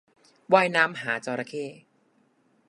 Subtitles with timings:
[0.53, 1.65] ว่ายน้ำหาจระเข้